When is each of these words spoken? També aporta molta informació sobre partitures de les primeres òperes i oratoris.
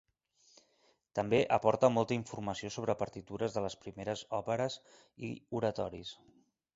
També 1.19 1.41
aporta 1.57 1.89
molta 1.97 2.15
informació 2.17 2.71
sobre 2.77 2.95
partitures 3.03 3.57
de 3.57 3.63
les 3.65 3.75
primeres 3.83 4.23
òperes 4.41 4.79
i 5.29 5.33
oratoris. 5.61 6.15